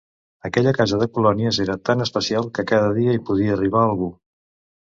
[0.47, 4.09] Aquella casa de colònies era tan especial que cada dia hi podia arribar algú.